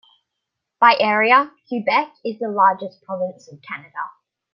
By 0.79 0.97
area, 0.99 1.51
Quebec 1.67 2.15
is 2.25 2.39
the 2.39 2.49
largest 2.49 3.03
province 3.03 3.47
of 3.53 3.61
Canada. 3.61 4.09